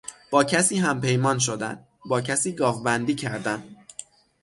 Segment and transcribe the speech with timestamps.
[0.31, 3.75] با کسی همپیمان شدن، با کسی گاوبندی کردن